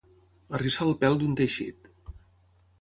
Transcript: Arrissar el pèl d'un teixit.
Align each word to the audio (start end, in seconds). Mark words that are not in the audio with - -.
Arrissar 0.59 0.87
el 0.87 0.95
pèl 1.03 1.19
d'un 1.21 1.37
teixit. 1.43 1.93